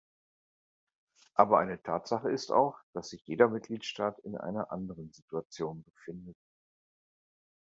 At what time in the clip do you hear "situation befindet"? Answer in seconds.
5.11-6.39